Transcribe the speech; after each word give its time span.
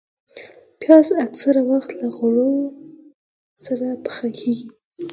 پیاز 0.79 1.07
اکثره 1.25 1.61
وخت 1.71 1.89
له 1.99 2.07
غوړو 2.15 2.51
سره 3.65 3.87
پخېږي 4.05 4.63